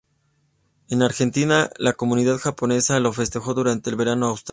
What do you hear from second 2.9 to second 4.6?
lo festeja durante el verano austral.